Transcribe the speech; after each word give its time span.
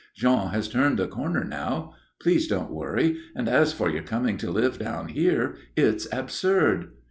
Jean 0.15 0.47
has 0.49 0.67
turned 0.67 0.97
the 0.97 1.05
corner 1.07 1.43
now. 1.43 1.93
Please 2.19 2.47
don't 2.47 2.71
worry. 2.71 3.19
And 3.35 3.47
as 3.47 3.71
for 3.71 3.87
your 3.87 4.01
coming 4.01 4.35
to 4.37 4.49
live 4.49 4.79
down 4.79 5.09
here, 5.09 5.57
it's 5.75 6.07
absurd." 6.11 6.89